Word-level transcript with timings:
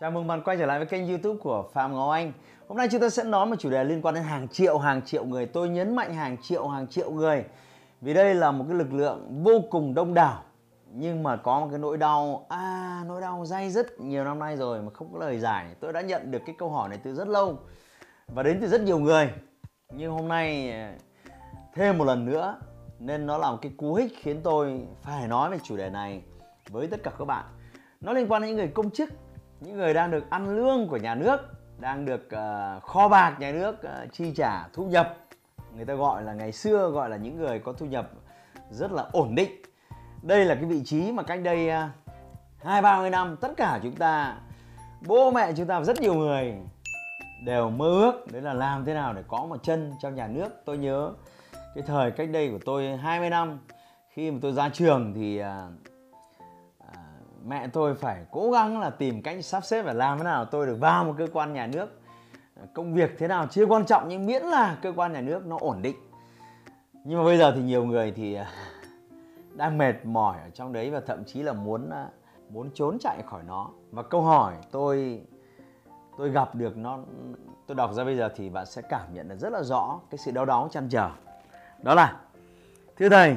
Chào 0.00 0.10
mừng 0.10 0.26
bạn 0.26 0.42
quay 0.42 0.56
trở 0.56 0.66
lại 0.66 0.78
với 0.78 0.86
kênh 0.86 1.08
youtube 1.08 1.40
của 1.42 1.68
Phạm 1.72 1.94
Ngọc 1.94 2.10
Anh. 2.10 2.32
Hôm 2.68 2.78
nay 2.78 2.88
chúng 2.90 3.00
ta 3.00 3.08
sẽ 3.08 3.24
nói 3.24 3.46
một 3.46 3.56
chủ 3.58 3.70
đề 3.70 3.84
liên 3.84 4.02
quan 4.02 4.14
đến 4.14 4.24
hàng 4.24 4.48
triệu, 4.48 4.78
hàng 4.78 5.02
triệu 5.02 5.24
người. 5.24 5.46
Tôi 5.46 5.68
nhấn 5.68 5.96
mạnh 5.96 6.14
hàng 6.14 6.36
triệu, 6.42 6.68
hàng 6.68 6.86
triệu 6.86 7.10
người 7.10 7.44
Vì 8.00 8.14
đây 8.14 8.34
là 8.34 8.50
một 8.50 8.64
cái 8.68 8.78
lực 8.78 8.92
lượng 8.92 9.42
vô 9.44 9.60
cùng 9.70 9.94
đông 9.94 10.14
đảo. 10.14 10.42
Nhưng 10.92 11.22
mà 11.22 11.36
có 11.36 11.60
một 11.60 11.66
cái 11.70 11.78
nỗi 11.78 11.96
đau 11.96 12.46
À, 12.48 13.02
nỗi 13.06 13.20
đau 13.20 13.44
dai 13.46 13.70
rất 13.70 14.00
nhiều 14.00 14.24
năm 14.24 14.38
nay 14.38 14.56
rồi 14.56 14.82
mà 14.82 14.90
không 14.94 15.12
có 15.12 15.18
lời 15.18 15.38
giải. 15.38 15.74
Tôi 15.80 15.92
đã 15.92 16.00
nhận 16.00 16.30
được 16.30 16.42
cái 16.46 16.54
câu 16.58 16.70
hỏi 16.70 16.88
này 16.88 16.98
từ 17.02 17.14
rất 17.14 17.28
lâu 17.28 17.58
Và 18.26 18.42
đến 18.42 18.58
từ 18.60 18.66
rất 18.66 18.80
nhiều 18.80 18.98
người. 18.98 19.30
Nhưng 19.92 20.12
hôm 20.12 20.28
nay 20.28 20.70
à, 20.70 20.94
thêm 21.74 21.98
một 21.98 22.04
lần 22.04 22.24
nữa 22.24 22.58
Nên 22.98 23.26
nó 23.26 23.38
là 23.38 23.50
một 23.50 23.58
cái 23.62 23.72
cú 23.76 23.94
hích 23.94 24.12
khiến 24.20 24.40
tôi 24.42 24.86
phải 25.02 25.28
nói 25.28 25.50
về 25.50 25.58
chủ 25.62 25.76
đề 25.76 25.90
này 25.90 26.22
với 26.70 26.86
tất 26.86 27.02
cả 27.02 27.10
các 27.18 27.24
bạn. 27.24 27.44
Nó 28.00 28.12
liên 28.12 28.28
quan 28.28 28.42
đến 28.42 28.48
những 28.48 28.56
người 28.56 28.68
công 28.68 28.90
chức 28.90 29.10
những 29.60 29.76
người 29.76 29.94
đang 29.94 30.10
được 30.10 30.30
ăn 30.30 30.56
lương 30.56 30.88
của 30.88 30.96
nhà 30.96 31.14
nước 31.14 31.40
đang 31.78 32.04
được 32.04 32.28
uh, 32.34 32.82
kho 32.82 33.08
bạc 33.08 33.36
nhà 33.38 33.52
nước 33.52 33.76
uh, 33.84 34.12
chi 34.12 34.32
trả 34.36 34.68
thu 34.72 34.84
nhập 34.84 35.16
người 35.76 35.84
ta 35.84 35.94
gọi 35.94 36.22
là 36.22 36.32
ngày 36.32 36.52
xưa 36.52 36.90
gọi 36.90 37.10
là 37.10 37.16
những 37.16 37.36
người 37.36 37.58
có 37.58 37.72
thu 37.72 37.86
nhập 37.86 38.10
rất 38.70 38.92
là 38.92 39.06
ổn 39.12 39.34
định. 39.34 39.50
Đây 40.22 40.44
là 40.44 40.54
cái 40.54 40.64
vị 40.64 40.82
trí 40.84 41.12
mà 41.12 41.22
cách 41.22 41.40
đây 41.42 41.68
ờ, 41.68 41.88
hai 42.58 42.82
ba 42.82 42.98
mươi 42.98 43.10
năm 43.10 43.36
tất 43.40 43.52
cả 43.56 43.80
chúng 43.82 43.96
ta 43.96 44.36
bố 45.06 45.30
mẹ 45.30 45.52
chúng 45.56 45.66
ta 45.66 45.82
rất 45.82 46.00
nhiều 46.00 46.14
người 46.14 46.54
đều 47.44 47.70
mơ 47.70 47.86
ước 47.86 48.32
đấy 48.32 48.42
là 48.42 48.52
làm 48.52 48.84
thế 48.84 48.94
nào 48.94 49.12
để 49.12 49.22
có 49.28 49.46
một 49.46 49.62
chân 49.62 49.92
trong 50.02 50.14
nhà 50.14 50.26
nước. 50.26 50.48
Tôi 50.64 50.78
nhớ 50.78 51.12
cái 51.74 51.84
thời 51.86 52.10
cách 52.10 52.28
đây 52.30 52.50
của 52.50 52.58
tôi 52.64 52.96
20 52.96 53.30
năm 53.30 53.58
khi 54.08 54.30
mà 54.30 54.38
tôi 54.42 54.52
ra 54.52 54.68
trường 54.68 55.12
thì 55.14 55.42
mẹ 57.44 57.68
tôi 57.68 57.94
phải 57.94 58.24
cố 58.30 58.50
gắng 58.50 58.80
là 58.80 58.90
tìm 58.90 59.22
cách 59.22 59.44
sắp 59.44 59.64
xếp 59.64 59.82
và 59.82 59.92
làm 59.92 60.18
thế 60.18 60.24
nào 60.24 60.44
tôi 60.44 60.66
được 60.66 60.76
vào 60.80 61.04
một 61.04 61.14
cơ 61.18 61.26
quan 61.32 61.52
nhà 61.52 61.66
nước. 61.66 62.00
Công 62.74 62.94
việc 62.94 63.16
thế 63.18 63.28
nào 63.28 63.46
chưa 63.50 63.66
quan 63.66 63.86
trọng 63.86 64.08
nhưng 64.08 64.26
miễn 64.26 64.42
là 64.42 64.76
cơ 64.82 64.92
quan 64.96 65.12
nhà 65.12 65.20
nước 65.20 65.46
nó 65.46 65.58
ổn 65.60 65.82
định. 65.82 65.96
Nhưng 67.04 67.18
mà 67.18 67.24
bây 67.24 67.38
giờ 67.38 67.52
thì 67.56 67.62
nhiều 67.62 67.84
người 67.84 68.12
thì 68.12 68.34
à, 68.34 68.50
đang 69.54 69.78
mệt 69.78 69.94
mỏi 70.04 70.36
ở 70.42 70.50
trong 70.50 70.72
đấy 70.72 70.90
và 70.90 71.00
thậm 71.00 71.24
chí 71.24 71.42
là 71.42 71.52
muốn 71.52 71.90
à, 71.90 72.06
muốn 72.48 72.70
trốn 72.74 72.98
chạy 73.00 73.22
khỏi 73.26 73.42
nó. 73.46 73.70
Và 73.90 74.02
câu 74.02 74.22
hỏi 74.22 74.54
tôi 74.70 75.22
tôi 76.18 76.30
gặp 76.30 76.54
được 76.54 76.76
nó, 76.76 76.98
tôi 77.66 77.74
đọc 77.74 77.92
ra 77.94 78.04
bây 78.04 78.16
giờ 78.16 78.28
thì 78.36 78.50
bạn 78.50 78.66
sẽ 78.66 78.82
cảm 78.82 79.14
nhận 79.14 79.28
được 79.28 79.36
rất 79.38 79.52
là 79.52 79.62
rõ 79.62 80.00
cái 80.10 80.18
sự 80.18 80.30
đau 80.30 80.44
đớn 80.44 80.68
chăn 80.70 80.88
trở. 80.88 81.10
Đó 81.82 81.94
là, 81.94 82.16
thưa 82.96 83.08
thầy, 83.08 83.36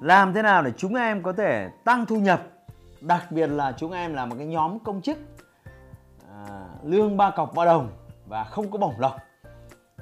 làm 0.00 0.32
thế 0.32 0.42
nào 0.42 0.62
để 0.62 0.72
chúng 0.76 0.94
em 0.94 1.22
có 1.22 1.32
thể 1.32 1.70
tăng 1.84 2.06
thu 2.06 2.16
nhập 2.16 2.42
đặc 3.02 3.32
biệt 3.32 3.46
là 3.46 3.72
chúng 3.76 3.92
em 3.92 4.14
là 4.14 4.26
một 4.26 4.34
cái 4.38 4.46
nhóm 4.46 4.78
công 4.78 5.02
chức 5.02 5.18
à, 6.28 6.68
lương 6.82 7.16
ba 7.16 7.30
cọc 7.30 7.54
ba 7.54 7.64
đồng 7.64 7.88
và 8.26 8.44
không 8.44 8.70
có 8.70 8.78
bổng 8.78 8.94
lộc. 8.98 9.16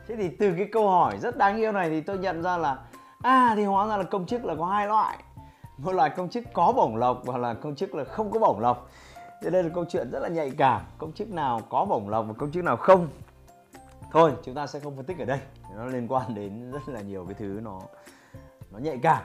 Thế 0.07 0.17
thì 0.17 0.29
từ 0.29 0.55
cái 0.57 0.69
câu 0.73 0.91
hỏi 0.91 1.19
rất 1.19 1.37
đáng 1.37 1.57
yêu 1.57 1.73
này 1.73 1.91
thì 1.91 2.01
tôi 2.01 2.19
nhận 2.19 2.43
ra 2.43 2.57
là 2.57 2.79
à 3.23 3.53
thì 3.57 3.65
hóa 3.65 3.87
ra 3.87 3.97
là 3.97 4.03
công 4.03 4.27
chức 4.27 4.45
là 4.45 4.55
có 4.59 4.67
hai 4.67 4.87
loại. 4.87 5.19
Một 5.79 5.93
loại 5.93 6.11
công 6.11 6.29
chức 6.29 6.45
có 6.53 6.73
bổng 6.73 6.97
lộc 6.97 7.23
và 7.25 7.39
là 7.39 7.55
công 7.55 7.75
chức 7.75 7.95
là 7.95 8.05
không 8.05 8.31
có 8.31 8.41
bổng 8.41 8.61
lộc. 8.61 8.89
Thế 9.43 9.51
đây 9.51 9.63
là 9.63 9.69
câu 9.75 9.85
chuyện 9.89 10.11
rất 10.11 10.21
là 10.21 10.29
nhạy 10.29 10.51
cảm 10.51 10.81
công 10.99 11.13
chức 11.13 11.31
nào 11.31 11.61
có 11.69 11.85
bổng 11.85 12.09
lộc 12.09 12.27
và 12.29 12.35
công 12.39 12.51
chức 12.51 12.65
nào 12.65 12.77
không. 12.77 13.09
Thôi 14.13 14.33
chúng 14.45 14.55
ta 14.55 14.67
sẽ 14.67 14.81
không 14.81 14.97
phân 14.97 15.05
tích 15.05 15.19
ở 15.19 15.25
đây. 15.25 15.39
Nó 15.77 15.85
liên 15.85 16.09
quan 16.09 16.35
đến 16.35 16.71
rất 16.71 16.89
là 16.89 17.01
nhiều 17.01 17.25
cái 17.25 17.35
thứ 17.35 17.61
nó 17.63 17.81
nó 18.71 18.79
nhạy 18.79 18.99
cảm. 19.03 19.23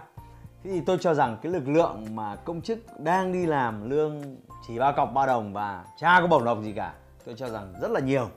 Thế 0.66 0.72
thì 0.72 0.81
tôi 0.81 0.98
cho 1.02 1.14
rằng 1.14 1.38
cái 1.42 1.52
lực 1.52 1.68
lượng 1.68 2.06
mà 2.16 2.36
công 2.36 2.62
chức 2.62 2.80
đang 3.00 3.34
đi 3.34 3.46
làm 3.46 3.90
lương 3.90 4.22
chỉ 4.68 4.80
ba 4.80 4.92
cọc 4.92 5.14
ba 5.14 5.26
đồng 5.26 5.53
và 5.53 5.86
cha 5.98 6.18
có 6.22 6.28
bổng 6.28 6.44
lộc 6.44 6.62
gì 6.64 6.74
cả, 6.74 6.94
tôi 7.26 7.36
cho 7.38 7.50
rằng 7.50 7.74
rất 7.81 7.92
là 7.92 8.00
nhiều. 8.00 8.30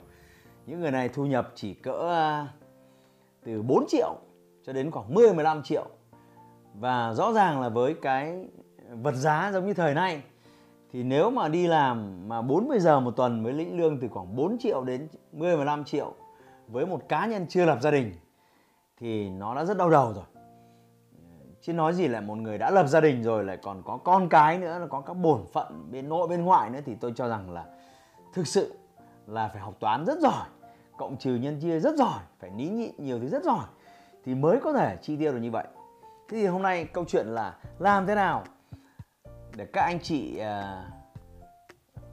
Những 0.66 0.80
người 0.80 0.90
này 0.90 1.08
thu 1.08 1.26
nhập 1.26 1.52
chỉ 1.54 1.74
cỡ 1.74 2.10
à, 2.10 2.46
từ 3.44 3.62
4 3.62 3.84
triệu 3.88 4.16
cho 4.66 4.72
đến 4.72 4.90
khoảng 4.90 5.14
10 5.14 5.34
15 5.34 5.62
triệu. 5.62 5.86
Và 6.74 7.14
rõ 7.14 7.32
ràng 7.32 7.60
là 7.60 7.68
với 7.68 7.94
cái 8.02 8.46
vật 8.90 9.14
giá 9.14 9.50
giống 9.52 9.66
như 9.66 9.74
thời 9.74 9.94
nay, 9.94 10.22
thì 10.92 11.02
nếu 11.02 11.30
mà 11.30 11.48
đi 11.48 11.66
làm 11.66 12.28
mà 12.28 12.42
40 12.42 12.80
giờ 12.80 13.00
một 13.00 13.10
tuần 13.10 13.44
với 13.44 13.52
lĩnh 13.52 13.76
lương 13.76 14.00
từ 14.00 14.08
khoảng 14.08 14.36
4 14.36 14.58
triệu 14.58 14.84
đến 14.84 15.08
10 15.32 15.56
15 15.56 15.84
triệu 15.84 16.14
với 16.68 16.86
một 16.86 17.08
cá 17.08 17.26
nhân 17.26 17.46
chưa 17.48 17.64
lập 17.64 17.78
gia 17.82 17.90
đình, 17.90 18.12
thì 19.00 19.30
nó 19.30 19.54
đã 19.54 19.64
rất 19.64 19.76
đau 19.76 19.90
đầu 19.90 20.12
rồi 20.12 20.24
chứ 21.68 21.74
nói 21.74 21.94
gì 21.94 22.08
là 22.08 22.20
một 22.20 22.34
người 22.34 22.58
đã 22.58 22.70
lập 22.70 22.86
gia 22.86 23.00
đình 23.00 23.22
rồi, 23.22 23.44
lại 23.44 23.56
còn 23.56 23.82
có 23.82 23.96
con 23.96 24.28
cái 24.28 24.58
nữa 24.58 24.78
là 24.78 24.86
có 24.86 25.00
các 25.00 25.14
bổn 25.14 25.46
phận 25.52 25.88
bên 25.92 26.08
nội, 26.08 26.28
bên 26.28 26.44
ngoại 26.44 26.70
nữa, 26.70 26.80
thì 26.86 26.94
tôi 26.94 27.12
cho 27.16 27.28
rằng 27.28 27.50
là 27.50 27.64
thực 28.32 28.46
sự 28.46 28.74
là 29.26 29.48
phải 29.48 29.60
học 29.60 29.74
toán 29.80 30.04
rất 30.04 30.18
giỏi, 30.18 30.46
cộng 30.98 31.16
trừ 31.16 31.34
nhân 31.34 31.60
chia 31.60 31.80
rất 31.80 31.96
giỏi, 31.96 32.18
phải 32.40 32.50
ní 32.50 32.68
nhịn 32.68 32.92
nhiều 32.98 33.20
thứ 33.20 33.28
rất 33.28 33.42
giỏi, 33.42 33.64
thì 34.24 34.34
mới 34.34 34.60
có 34.62 34.72
thể 34.72 34.96
chi 35.02 35.16
tiêu 35.16 35.32
được 35.32 35.38
như 35.38 35.50
vậy. 35.50 35.66
Thế 36.28 36.38
thì 36.38 36.46
hôm 36.46 36.62
nay 36.62 36.84
câu 36.84 37.04
chuyện 37.04 37.26
là 37.26 37.56
làm 37.78 38.06
thế 38.06 38.14
nào 38.14 38.44
để 39.56 39.66
các 39.66 39.82
anh 39.82 40.00
chị 40.00 40.38
à, 40.38 40.84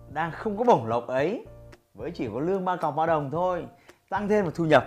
đang 0.10 0.32
không 0.32 0.58
có 0.58 0.64
bổng 0.64 0.86
lộc 0.86 1.08
ấy, 1.08 1.46
với 1.94 2.12
chỉ 2.12 2.30
có 2.34 2.40
lương 2.40 2.66
ba 2.66 2.76
cọc 2.76 2.96
ba 2.96 3.06
đồng 3.06 3.32
thôi, 3.32 3.68
tăng 4.10 4.28
thêm 4.28 4.46
một 4.46 4.52
thu 4.56 4.66
nhập. 4.66 4.86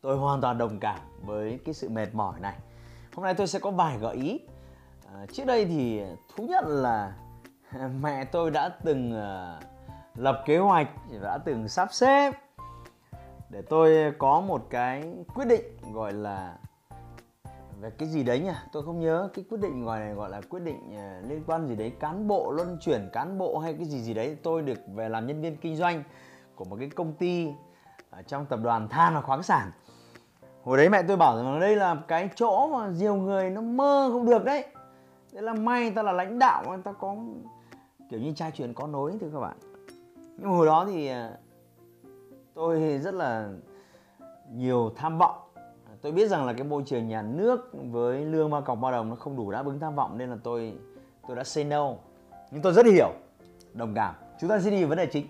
Tôi 0.00 0.16
hoàn 0.16 0.40
toàn 0.40 0.58
đồng 0.58 0.80
cảm 0.80 0.98
với 1.24 1.58
cái 1.64 1.74
sự 1.74 1.88
mệt 1.88 2.14
mỏi 2.14 2.40
này 2.40 2.54
hôm 3.18 3.24
nay 3.24 3.34
tôi 3.34 3.46
sẽ 3.46 3.58
có 3.58 3.70
vài 3.70 3.98
gợi 3.98 4.16
ý. 4.16 4.40
À, 5.14 5.26
trước 5.32 5.44
đây 5.46 5.64
thì 5.64 6.02
thú 6.36 6.46
nhận 6.46 6.64
là 6.66 7.12
mẹ 8.00 8.24
tôi 8.24 8.50
đã 8.50 8.68
từng 8.84 9.12
uh, 9.12 9.64
lập 10.14 10.42
kế 10.46 10.58
hoạch 10.58 10.88
đã 11.22 11.38
từng 11.44 11.68
sắp 11.68 11.88
xếp 11.92 12.32
để 13.50 13.62
tôi 13.62 14.12
có 14.18 14.40
một 14.40 14.66
cái 14.70 15.12
quyết 15.34 15.44
định 15.44 15.92
gọi 15.92 16.12
là 16.12 16.56
về 17.80 17.90
cái 17.90 18.08
gì 18.08 18.22
đấy 18.22 18.40
nhỉ? 18.40 18.52
Tôi 18.72 18.82
không 18.82 19.00
nhớ 19.00 19.28
cái 19.34 19.44
quyết 19.50 19.60
định 19.60 19.84
gọi 19.84 19.98
này 19.98 20.14
gọi 20.14 20.30
là 20.30 20.40
quyết 20.48 20.60
định 20.60 20.80
uh, 20.88 21.30
liên 21.30 21.42
quan 21.46 21.66
gì 21.66 21.76
đấy 21.76 21.92
cán 22.00 22.28
bộ 22.28 22.52
luân 22.52 22.78
chuyển 22.80 23.08
cán 23.12 23.38
bộ 23.38 23.58
hay 23.58 23.74
cái 23.74 23.84
gì 23.84 24.00
gì 24.00 24.14
đấy. 24.14 24.36
Tôi 24.42 24.62
được 24.62 24.78
về 24.94 25.08
làm 25.08 25.26
nhân 25.26 25.40
viên 25.40 25.56
kinh 25.56 25.76
doanh 25.76 26.02
của 26.54 26.64
một 26.64 26.76
cái 26.80 26.88
công 26.88 27.12
ty 27.12 27.48
ở 28.10 28.22
trong 28.22 28.46
tập 28.46 28.60
đoàn 28.62 28.88
than 28.88 29.14
và 29.14 29.20
khoáng 29.20 29.42
sản 29.42 29.70
hồi 30.62 30.76
đấy 30.76 30.88
mẹ 30.88 31.02
tôi 31.02 31.16
bảo 31.16 31.36
rằng 31.36 31.60
đây 31.60 31.76
là 31.76 31.96
cái 32.08 32.30
chỗ 32.34 32.68
mà 32.68 32.88
nhiều 32.88 33.14
người 33.14 33.50
nó 33.50 33.60
mơ 33.60 34.08
không 34.12 34.26
được 34.26 34.44
đấy. 34.44 34.64
Đấy 35.32 35.42
là 35.42 35.54
may 35.54 35.90
ta 35.90 36.02
là 36.02 36.12
lãnh 36.12 36.38
đạo 36.38 36.64
ta 36.84 36.92
có 36.92 37.16
kiểu 38.10 38.20
như 38.20 38.32
trai 38.32 38.50
truyền 38.50 38.74
có 38.74 38.86
nối 38.86 39.12
thưa 39.20 39.28
các 39.32 39.40
bạn. 39.40 39.56
Nhưng 40.36 40.50
hồi 40.50 40.66
đó 40.66 40.86
thì 40.90 41.08
à, 41.08 41.30
tôi 42.54 42.98
rất 42.98 43.14
là 43.14 43.48
nhiều 44.54 44.92
tham 44.96 45.18
vọng. 45.18 45.36
Tôi 46.02 46.12
biết 46.12 46.28
rằng 46.28 46.46
là 46.46 46.52
cái 46.52 46.64
môi 46.64 46.82
trường 46.86 47.08
nhà 47.08 47.22
nước 47.22 47.70
với 47.90 48.24
lương 48.24 48.50
ba 48.50 48.60
cọc 48.60 48.80
ba 48.80 48.90
đồng 48.90 49.08
nó 49.08 49.16
không 49.16 49.36
đủ 49.36 49.50
đáp 49.50 49.66
ứng 49.66 49.80
tham 49.80 49.94
vọng, 49.94 50.18
nên 50.18 50.30
là 50.30 50.36
tôi 50.42 50.72
tôi 51.26 51.36
đã 51.36 51.44
say 51.44 51.64
no. 51.64 51.92
Nhưng 52.50 52.62
tôi 52.62 52.72
rất 52.72 52.86
hiểu, 52.86 53.12
đồng 53.74 53.94
cảm. 53.94 54.14
Chúng 54.40 54.50
ta 54.50 54.60
sẽ 54.60 54.70
đi 54.70 54.80
vào 54.80 54.88
vấn 54.88 54.98
đề 54.98 55.06
chính. 55.06 55.26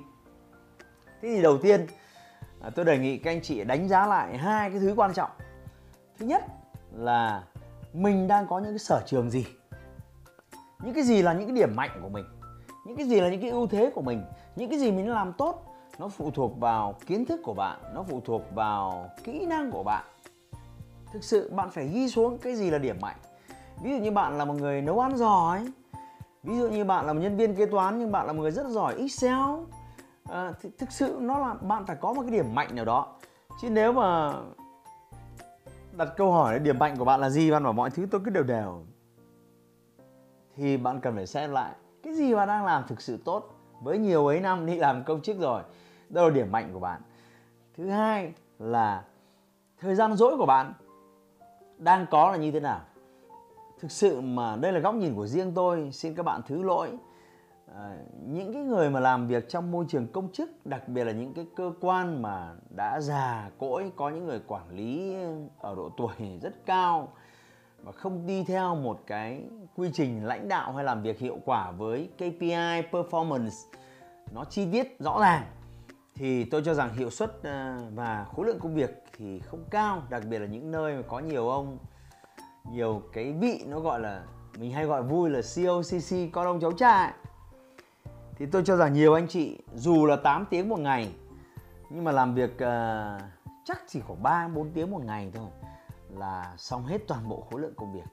Thế 1.22 1.28
thì 1.28 1.42
đầu 1.42 1.58
tiên 1.58 1.86
À, 2.60 2.70
tôi 2.70 2.84
đề 2.84 2.98
nghị 2.98 3.18
các 3.18 3.30
anh 3.30 3.42
chị 3.42 3.64
đánh 3.64 3.88
giá 3.88 4.06
lại 4.06 4.38
hai 4.38 4.70
cái 4.70 4.80
thứ 4.80 4.94
quan 4.96 5.14
trọng. 5.14 5.30
Thứ 6.18 6.26
nhất 6.26 6.44
là 6.92 7.42
mình 7.92 8.28
đang 8.28 8.46
có 8.46 8.58
những 8.58 8.72
cái 8.72 8.78
sở 8.78 9.00
trường 9.06 9.30
gì? 9.30 9.46
Những 10.82 10.94
cái 10.94 11.04
gì 11.04 11.22
là 11.22 11.32
những 11.32 11.48
cái 11.48 11.56
điểm 11.56 11.76
mạnh 11.76 11.90
của 12.02 12.08
mình? 12.08 12.24
Những 12.86 12.96
cái 12.96 13.06
gì 13.06 13.20
là 13.20 13.28
những 13.28 13.40
cái 13.40 13.50
ưu 13.50 13.66
thế 13.66 13.90
của 13.94 14.02
mình? 14.02 14.22
Những 14.56 14.70
cái 14.70 14.78
gì 14.78 14.92
mình 14.92 15.08
làm 15.08 15.32
tốt 15.32 15.64
nó 15.98 16.08
phụ 16.08 16.30
thuộc 16.30 16.60
vào 16.60 16.94
kiến 17.06 17.24
thức 17.24 17.40
của 17.44 17.54
bạn 17.54 17.80
nó 17.94 18.02
phụ 18.02 18.20
thuộc 18.24 18.42
vào 18.54 19.10
kỹ 19.24 19.46
năng 19.46 19.70
của 19.70 19.82
bạn. 19.82 20.04
Thực 21.12 21.24
sự 21.24 21.50
bạn 21.54 21.70
phải 21.70 21.88
ghi 21.88 22.08
xuống 22.08 22.38
cái 22.38 22.56
gì 22.56 22.70
là 22.70 22.78
điểm 22.78 22.96
mạnh? 23.00 23.16
Ví 23.82 23.90
dụ 23.90 23.98
như 23.98 24.10
bạn 24.10 24.38
là 24.38 24.44
một 24.44 24.54
người 24.54 24.82
nấu 24.82 25.00
ăn 25.00 25.16
giỏi 25.16 25.66
ví 26.42 26.58
dụ 26.58 26.68
như 26.68 26.84
bạn 26.84 27.06
là 27.06 27.12
một 27.12 27.20
nhân 27.22 27.36
viên 27.36 27.54
kế 27.54 27.66
toán 27.66 27.98
nhưng 27.98 28.12
bạn 28.12 28.26
là 28.26 28.32
một 28.32 28.42
người 28.42 28.50
rất 28.50 28.66
giỏi 28.66 28.94
excel 28.98 29.32
à, 30.28 30.52
thì 30.60 30.70
thực 30.78 30.92
sự 30.92 31.18
nó 31.20 31.38
là 31.38 31.54
bạn 31.54 31.86
phải 31.86 31.96
có 31.96 32.12
một 32.12 32.22
cái 32.22 32.30
điểm 32.30 32.54
mạnh 32.54 32.74
nào 32.74 32.84
đó. 32.84 33.16
Chứ 33.60 33.70
nếu 33.70 33.92
mà 33.92 34.34
đặt 35.92 36.08
câu 36.16 36.32
hỏi 36.32 36.58
điểm 36.58 36.78
mạnh 36.78 36.96
của 36.98 37.04
bạn 37.04 37.20
là 37.20 37.30
gì 37.30 37.50
bạn 37.50 37.64
bảo 37.64 37.72
mọi 37.72 37.90
thứ 37.90 38.06
tôi 38.10 38.20
cứ 38.24 38.30
đều 38.30 38.42
đều 38.42 38.84
thì 40.56 40.76
bạn 40.76 41.00
cần 41.00 41.16
phải 41.16 41.26
xem 41.26 41.50
lại 41.50 41.72
cái 42.02 42.14
gì 42.14 42.34
bạn 42.34 42.48
đang 42.48 42.64
làm 42.64 42.84
thực 42.88 43.00
sự 43.00 43.18
tốt. 43.24 43.54
Với 43.82 43.98
nhiều 43.98 44.26
ấy 44.26 44.40
năm 44.40 44.66
đi 44.66 44.76
làm 44.76 45.04
công 45.04 45.20
chức 45.20 45.38
rồi 45.38 45.62
đâu 46.08 46.28
là 46.28 46.34
điểm 46.34 46.52
mạnh 46.52 46.70
của 46.72 46.80
bạn. 46.80 47.00
Thứ 47.76 47.90
hai 47.90 48.32
là 48.58 49.04
thời 49.80 49.94
gian 49.94 50.16
rỗi 50.16 50.36
của 50.36 50.46
bạn 50.46 50.72
đang 51.78 52.06
có 52.10 52.30
là 52.30 52.36
như 52.36 52.50
thế 52.50 52.60
nào? 52.60 52.80
Thực 53.80 53.90
sự 53.90 54.20
mà 54.20 54.56
đây 54.56 54.72
là 54.72 54.80
góc 54.80 54.94
nhìn 54.94 55.14
của 55.14 55.26
riêng 55.26 55.52
tôi 55.54 55.90
xin 55.92 56.14
các 56.14 56.22
bạn 56.22 56.40
thứ 56.46 56.62
lỗi 56.62 56.98
à, 57.74 57.96
những 58.26 58.52
cái 58.52 58.62
người 58.62 58.90
mà 58.90 59.00
làm 59.00 59.26
việc 59.26 59.48
trong 59.48 59.70
môi 59.70 59.84
trường 59.88 60.06
công 60.06 60.32
chức 60.32 60.66
đặc 60.66 60.88
biệt 60.88 61.04
là 61.04 61.12
những 61.12 61.34
cái 61.34 61.46
cơ 61.56 61.72
quan 61.80 62.22
mà 62.22 62.54
đã 62.76 63.00
già 63.00 63.50
cỗi 63.58 63.92
có 63.96 64.10
những 64.10 64.26
người 64.26 64.40
quản 64.46 64.70
lý 64.70 65.14
ở 65.58 65.74
độ 65.74 65.90
tuổi 65.96 66.38
rất 66.42 66.66
cao 66.66 67.12
và 67.82 67.92
không 67.92 68.26
đi 68.26 68.44
theo 68.44 68.74
một 68.74 69.00
cái 69.06 69.42
quy 69.76 69.90
trình 69.92 70.24
lãnh 70.24 70.48
đạo 70.48 70.72
hay 70.72 70.84
làm 70.84 71.02
việc 71.02 71.18
hiệu 71.18 71.38
quả 71.44 71.70
với 71.70 72.08
KPI 72.16 72.82
performance 72.90 73.70
nó 74.32 74.44
chi 74.44 74.66
tiết 74.72 74.96
rõ 75.00 75.18
ràng 75.20 75.42
thì 76.14 76.44
tôi 76.44 76.62
cho 76.64 76.74
rằng 76.74 76.94
hiệu 76.94 77.10
suất 77.10 77.42
ờ, 77.42 77.78
và 77.94 78.26
khối 78.36 78.46
lượng 78.46 78.58
công 78.60 78.74
việc 78.74 79.04
thì 79.16 79.40
không 79.40 79.64
cao 79.70 80.02
đặc 80.10 80.22
biệt 80.30 80.38
là 80.38 80.46
những 80.46 80.70
nơi 80.70 80.96
mà 80.96 81.02
có 81.08 81.18
nhiều 81.18 81.48
ông 81.48 81.78
nhiều 82.72 83.02
cái 83.12 83.32
vị 83.32 83.64
nó 83.66 83.80
gọi 83.80 84.00
là 84.00 84.22
mình 84.58 84.72
hay 84.72 84.84
gọi 84.84 85.02
vui 85.02 85.30
là 85.30 85.40
COCC 85.40 86.32
con 86.32 86.46
ông 86.46 86.60
cháu 86.60 86.72
cha 86.72 87.14
thì 88.38 88.46
tôi 88.46 88.62
cho 88.64 88.76
rằng 88.76 88.92
nhiều 88.92 89.14
anh 89.14 89.28
chị 89.28 89.58
dù 89.74 90.06
là 90.06 90.16
8 90.16 90.46
tiếng 90.50 90.68
một 90.68 90.80
ngày 90.80 91.12
nhưng 91.90 92.04
mà 92.04 92.12
làm 92.12 92.34
việc 92.34 92.50
uh, 92.54 93.22
chắc 93.64 93.82
chỉ 93.86 94.00
khoảng 94.00 94.22
3 94.22 94.48
4 94.48 94.70
tiếng 94.70 94.90
một 94.90 95.04
ngày 95.04 95.30
thôi 95.34 95.46
là 96.16 96.54
xong 96.56 96.86
hết 96.86 96.98
toàn 97.08 97.28
bộ 97.28 97.46
khối 97.50 97.60
lượng 97.60 97.74
công 97.76 97.92
việc. 97.92 98.04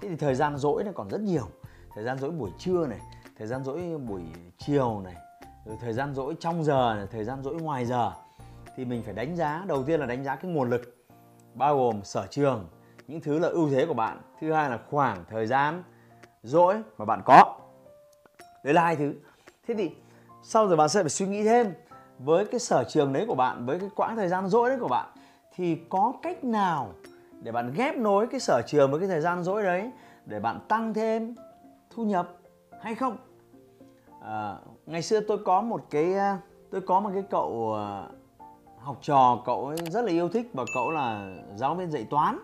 Thế 0.00 0.08
thì 0.08 0.16
thời 0.16 0.34
gian 0.34 0.56
rỗi 0.56 0.84
nó 0.84 0.92
còn 0.94 1.08
rất 1.10 1.20
nhiều. 1.20 1.46
Thời 1.94 2.04
gian 2.04 2.18
rỗi 2.18 2.30
buổi 2.30 2.50
trưa 2.58 2.86
này, 2.86 3.00
thời 3.38 3.46
gian 3.46 3.64
rỗi 3.64 3.98
buổi 4.08 4.22
chiều 4.58 5.00
này, 5.00 5.14
rồi 5.66 5.76
thời 5.80 5.92
gian 5.92 6.14
rỗi 6.14 6.36
trong 6.40 6.64
giờ 6.64 6.94
này, 6.96 7.06
thời 7.10 7.24
gian 7.24 7.42
rỗi 7.42 7.54
ngoài 7.54 7.86
giờ 7.86 8.12
thì 8.76 8.84
mình 8.84 9.02
phải 9.02 9.14
đánh 9.14 9.36
giá 9.36 9.64
đầu 9.66 9.84
tiên 9.84 10.00
là 10.00 10.06
đánh 10.06 10.24
giá 10.24 10.36
cái 10.36 10.50
nguồn 10.50 10.70
lực 10.70 11.06
bao 11.54 11.76
gồm 11.76 12.04
sở 12.04 12.26
trường 12.30 12.68
những 13.06 13.20
thứ 13.20 13.38
là 13.38 13.48
ưu 13.48 13.70
thế 13.70 13.86
của 13.86 13.94
bạn 13.94 14.20
thứ 14.40 14.52
hai 14.52 14.70
là 14.70 14.78
khoảng 14.90 15.24
thời 15.28 15.46
gian 15.46 15.82
rỗi 16.42 16.82
mà 16.98 17.04
bạn 17.04 17.22
có 17.24 17.58
đấy 18.64 18.74
là 18.74 18.82
hai 18.82 18.96
thứ 18.96 19.14
thế 19.70 19.74
thì 19.74 19.90
sau 20.42 20.66
rồi 20.66 20.76
bạn 20.76 20.88
sẽ 20.88 21.02
phải 21.02 21.10
suy 21.10 21.26
nghĩ 21.26 21.44
thêm 21.44 21.74
với 22.18 22.44
cái 22.44 22.60
sở 22.60 22.84
trường 22.88 23.12
đấy 23.12 23.24
của 23.28 23.34
bạn 23.34 23.66
với 23.66 23.78
cái 23.78 23.88
quãng 23.96 24.16
thời 24.16 24.28
gian 24.28 24.48
rỗi 24.48 24.68
đấy 24.68 24.78
của 24.80 24.88
bạn. 24.88 25.08
Thì 25.54 25.78
có 25.88 26.12
cách 26.22 26.44
nào 26.44 26.88
để 27.42 27.52
bạn 27.52 27.72
ghép 27.76 27.96
nối 27.96 28.26
cái 28.26 28.40
sở 28.40 28.62
trường 28.66 28.90
với 28.90 29.00
cái 29.00 29.08
thời 29.08 29.20
gian 29.20 29.42
rỗi 29.42 29.62
đấy 29.62 29.90
để 30.26 30.40
bạn 30.40 30.60
tăng 30.68 30.94
thêm 30.94 31.34
thu 31.90 32.04
nhập 32.04 32.28
hay 32.80 32.94
không? 32.94 33.16
À, 34.22 34.56
ngày 34.86 35.02
xưa 35.02 35.20
tôi 35.20 35.38
có 35.44 35.60
một 35.60 35.84
cái 35.90 36.14
à, 36.14 36.38
tôi 36.70 36.80
có 36.80 37.00
một 37.00 37.10
cái 37.14 37.22
cậu 37.30 37.74
à, 37.74 38.04
học 38.78 38.98
trò 39.02 39.42
cậu 39.44 39.66
ấy 39.66 39.76
rất 39.90 40.04
là 40.04 40.12
yêu 40.12 40.28
thích 40.28 40.50
và 40.52 40.64
cậu 40.74 40.90
là 40.90 41.32
giáo 41.56 41.74
viên 41.74 41.90
dạy 41.90 42.06
toán. 42.10 42.38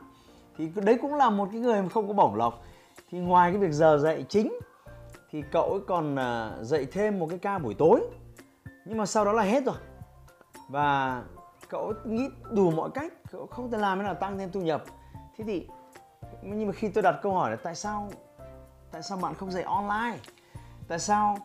Thì 0.59 0.71
đấy 0.75 0.99
cũng 1.03 1.15
là 1.15 1.31
một 1.31 1.49
cái 1.53 1.61
người 1.61 1.83
mà 1.83 1.89
không 1.89 2.09
có 2.09 2.15
bổng 2.15 2.35
lộc. 2.35 2.63
Thì 3.11 3.19
ngoài 3.19 3.51
cái 3.51 3.61
việc 3.61 3.73
giờ 3.73 3.99
dạy 3.99 4.25
chính 4.29 4.53
thì 5.37 5.43
cậu 5.53 5.71
ấy 5.71 5.81
còn 5.87 6.17
à, 6.17 6.51
dạy 6.61 6.87
thêm 6.93 7.19
một 7.19 7.27
cái 7.31 7.39
ca 7.39 7.59
buổi 7.59 7.75
tối. 7.75 8.01
Nhưng 8.85 8.99
mà 8.99 9.07
sau 9.07 9.25
đó 9.25 9.33
là 9.33 9.43
hết 9.43 9.65
rồi. 9.65 9.77
Và 10.69 11.23
cậu 11.69 11.93
nghĩ 12.05 12.29
đủ 12.51 12.71
mọi 12.71 12.91
cách, 12.95 13.13
cậu 13.33 13.47
không 13.47 13.71
thể 13.71 13.79
làm 13.79 13.99
thế 13.99 14.05
nào 14.05 14.15
tăng 14.15 14.39
thêm 14.39 14.51
thu 14.53 14.61
nhập. 14.61 14.85
Thế 15.37 15.45
thì, 15.45 15.69
nhưng 16.43 16.67
mà 16.67 16.73
khi 16.73 16.89
tôi 16.89 17.03
đặt 17.03 17.17
câu 17.23 17.33
hỏi 17.33 17.51
là 17.51 17.57
tại 17.57 17.75
sao 17.75 18.09
tại 18.93 19.03
sao 19.03 19.19
bạn 19.19 19.35
không 19.35 19.51
dạy 19.51 19.63
online? 19.63 20.19
Tại 20.89 20.99
sao, 20.99 21.39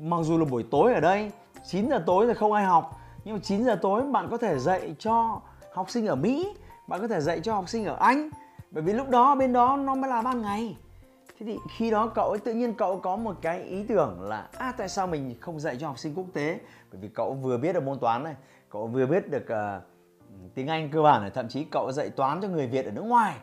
mặc 0.00 0.18
dù 0.22 0.38
là 0.38 0.44
buổi 0.44 0.64
tối 0.70 0.94
ở 0.94 1.00
đây 1.00 1.32
9 1.64 1.88
giờ 1.88 2.02
tối 2.06 2.26
là 2.26 2.34
không 2.34 2.52
ai 2.52 2.64
học, 2.64 3.00
nhưng 3.24 3.34
mà 3.34 3.40
9 3.42 3.64
giờ 3.64 3.78
tối 3.82 4.02
bạn 4.02 4.28
có 4.30 4.36
thể 4.36 4.58
dạy 4.58 4.94
cho 4.98 5.40
học 5.72 5.90
sinh 5.90 6.06
ở 6.06 6.14
Mỹ, 6.14 6.54
bạn 6.88 7.00
có 7.00 7.08
thể 7.08 7.20
dạy 7.20 7.40
cho 7.40 7.54
học 7.54 7.68
sinh 7.68 7.84
ở 7.84 7.96
Anh. 8.00 8.30
Bởi 8.70 8.82
vì 8.82 8.92
lúc 8.92 9.08
đó, 9.08 9.34
bên 9.34 9.52
đó 9.52 9.76
nó 9.76 9.94
mới 9.94 10.10
là 10.10 10.22
ban 10.22 10.42
ngày 10.42 10.76
thế 11.40 11.46
thì 11.46 11.58
khi 11.68 11.90
đó 11.90 12.06
cậu 12.14 12.30
ấy 12.30 12.38
tự 12.38 12.54
nhiên 12.54 12.74
cậu 12.74 13.00
có 13.00 13.16
một 13.16 13.36
cái 13.42 13.62
ý 13.62 13.84
tưởng 13.88 14.22
là 14.22 14.48
à 14.58 14.72
tại 14.78 14.88
sao 14.88 15.06
mình 15.06 15.34
không 15.40 15.60
dạy 15.60 15.76
cho 15.80 15.86
học 15.86 15.98
sinh 15.98 16.14
quốc 16.14 16.26
tế? 16.32 16.58
Bởi 16.92 17.00
vì 17.00 17.08
cậu 17.08 17.34
vừa 17.34 17.58
biết 17.58 17.72
được 17.72 17.82
môn 17.82 17.98
toán 17.98 18.24
này 18.24 18.34
cậu 18.70 18.86
vừa 18.86 19.06
biết 19.06 19.30
được 19.30 19.42
uh, 19.42 19.82
tiếng 20.54 20.66
anh 20.66 20.90
cơ 20.92 21.02
bản 21.02 21.20
này 21.20 21.30
thậm 21.30 21.48
chí 21.48 21.64
cậu 21.64 21.92
dạy 21.92 22.10
toán 22.10 22.40
cho 22.42 22.48
người 22.48 22.66
việt 22.66 22.84
ở 22.84 22.90
nước 22.90 23.02
ngoài. 23.02 23.36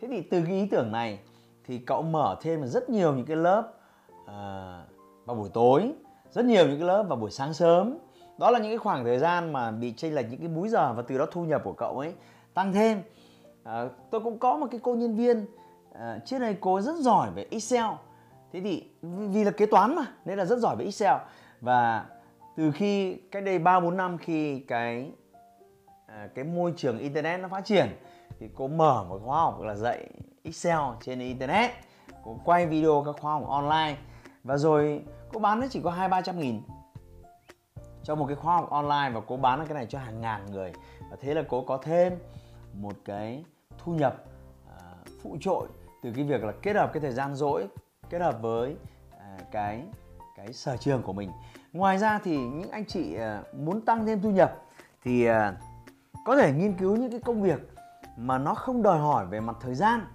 Thế 0.00 0.08
thì 0.08 0.22
từ 0.22 0.42
cái 0.46 0.52
ý 0.52 0.68
tưởng 0.70 0.92
này 0.92 1.18
thì 1.64 1.78
cậu 1.78 2.02
mở 2.02 2.36
thêm 2.42 2.66
rất 2.66 2.90
nhiều 2.90 3.14
những 3.14 3.26
cái 3.26 3.36
lớp 3.36 3.72
uh, 4.12 4.28
vào 5.26 5.36
buổi 5.36 5.48
tối 5.54 5.92
rất 6.30 6.44
nhiều 6.44 6.66
những 6.66 6.78
cái 6.78 6.88
lớp 6.88 7.02
vào 7.02 7.16
buổi 7.16 7.30
sáng 7.30 7.54
sớm. 7.54 7.98
Đó 8.38 8.50
là 8.50 8.58
những 8.58 8.70
cái 8.70 8.78
khoảng 8.78 9.04
thời 9.04 9.18
gian 9.18 9.52
mà 9.52 9.70
bị 9.70 9.94
chênh 9.96 10.14
lệch 10.14 10.30
những 10.30 10.40
cái 10.40 10.48
múi 10.48 10.68
giờ 10.68 10.92
và 10.92 11.02
từ 11.02 11.18
đó 11.18 11.26
thu 11.30 11.44
nhập 11.44 11.60
của 11.64 11.72
cậu 11.72 11.98
ấy 11.98 12.12
tăng 12.54 12.72
thêm. 12.72 13.02
À, 13.64 13.88
tôi 14.10 14.20
cũng 14.20 14.38
có 14.38 14.56
một 14.56 14.66
cái 14.70 14.80
cô 14.82 14.94
nhân 14.94 15.16
viên 15.16 15.46
à, 15.98 16.18
trước 16.24 16.38
đây 16.38 16.56
cô 16.60 16.80
rất 16.80 16.96
giỏi 16.96 17.30
về 17.30 17.46
Excel. 17.50 17.84
Thế 18.52 18.60
thì 18.60 18.90
vì 19.02 19.44
là 19.44 19.50
kế 19.50 19.66
toán 19.66 19.94
mà 19.94 20.06
nên 20.24 20.38
là 20.38 20.44
rất 20.44 20.58
giỏi 20.58 20.76
về 20.76 20.84
Excel. 20.84 21.16
Và 21.60 22.06
từ 22.56 22.70
khi 22.70 23.14
cách 23.14 23.44
đây 23.44 23.58
ba 23.58 23.80
bốn 23.80 23.96
năm 23.96 24.18
khi 24.18 24.60
cái 24.60 25.12
à, 26.06 26.28
cái 26.34 26.44
môi 26.44 26.74
trường 26.76 26.98
internet 26.98 27.40
nó 27.40 27.48
phát 27.48 27.64
triển 27.64 27.86
thì 28.38 28.48
cô 28.54 28.68
mở 28.68 29.04
một 29.08 29.20
khóa 29.24 29.40
học 29.40 29.60
là 29.60 29.74
dạy 29.74 30.08
Excel 30.42 30.78
trên 31.00 31.18
internet. 31.18 31.70
Cô 32.24 32.40
quay 32.44 32.66
video 32.66 33.02
các 33.06 33.14
khóa 33.20 33.32
học 33.32 33.48
online. 33.48 33.96
Và 34.44 34.56
rồi 34.56 35.02
cô 35.32 35.40
bán 35.40 35.60
nó 35.60 35.66
chỉ 35.70 35.80
có 35.84 35.90
hai 35.90 36.08
ba 36.08 36.20
trăm 36.20 36.38
nghìn 36.38 36.62
cho 38.02 38.14
một 38.14 38.26
cái 38.26 38.36
khóa 38.36 38.56
học 38.56 38.70
online 38.70 39.10
và 39.14 39.20
cô 39.26 39.36
bán 39.36 39.64
cái 39.66 39.74
này 39.74 39.86
cho 39.86 39.98
hàng 39.98 40.20
ngàn 40.20 40.46
người. 40.50 40.72
Và 41.10 41.16
thế 41.20 41.34
là 41.34 41.42
cô 41.48 41.62
có 41.62 41.76
thêm 41.76 42.18
một 42.72 42.94
cái 43.04 43.44
thu 43.78 43.92
nhập 43.92 44.24
uh, 44.66 45.08
phụ 45.22 45.36
trội 45.40 45.68
từ 46.04 46.12
cái 46.16 46.24
việc 46.24 46.44
là 46.44 46.52
kết 46.62 46.76
hợp 46.76 46.90
cái 46.92 47.00
thời 47.00 47.12
gian 47.12 47.34
rỗi, 47.34 47.68
kết 48.10 48.20
hợp 48.20 48.38
với 48.42 48.76
à, 49.18 49.38
cái 49.52 49.82
cái 50.36 50.52
sở 50.52 50.76
trường 50.76 51.02
của 51.02 51.12
mình. 51.12 51.30
Ngoài 51.72 51.98
ra 51.98 52.18
thì 52.24 52.38
những 52.38 52.70
anh 52.70 52.84
chị 52.84 53.14
à, 53.14 53.42
muốn 53.52 53.80
tăng 53.80 54.06
thêm 54.06 54.20
thu 54.22 54.30
nhập 54.30 54.62
thì 55.04 55.26
à, 55.26 55.54
có 56.24 56.36
thể 56.36 56.52
nghiên 56.52 56.72
cứu 56.72 56.96
những 56.96 57.10
cái 57.10 57.20
công 57.20 57.42
việc 57.42 57.68
mà 58.16 58.38
nó 58.38 58.54
không 58.54 58.82
đòi 58.82 58.98
hỏi 58.98 59.26
về 59.26 59.40
mặt 59.40 59.56
thời 59.60 59.74
gian, 59.74 60.06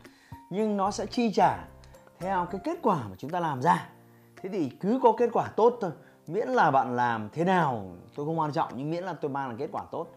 nhưng 0.49 0.77
nó 0.77 0.91
sẽ 0.91 1.05
chi 1.05 1.31
trả 1.33 1.57
theo 2.19 2.45
cái 2.51 2.61
kết 2.63 2.79
quả 2.81 3.07
mà 3.09 3.15
chúng 3.17 3.31
ta 3.31 3.39
làm 3.39 3.61
ra. 3.61 3.89
Thế 4.41 4.49
thì 4.49 4.69
cứ 4.69 4.99
có 5.03 5.13
kết 5.17 5.29
quả 5.33 5.47
tốt 5.55 5.77
thôi, 5.81 5.91
miễn 6.27 6.47
là 6.47 6.71
bạn 6.71 6.95
làm 6.95 7.29
thế 7.33 7.43
nào 7.43 7.85
tôi 8.15 8.25
không 8.25 8.39
quan 8.39 8.51
trọng, 8.51 8.71
nhưng 8.75 8.89
miễn 8.89 9.03
là 9.03 9.13
tôi 9.13 9.31
mang 9.31 9.47
lại 9.47 9.55
kết 9.59 9.69
quả 9.71 9.83
tốt. 9.91 10.07